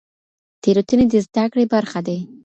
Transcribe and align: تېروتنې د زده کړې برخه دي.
تېروتنې 0.61 1.05
د 1.09 1.13
زده 1.25 1.43
کړې 1.51 1.65
برخه 1.73 1.99
دي. 2.07 2.17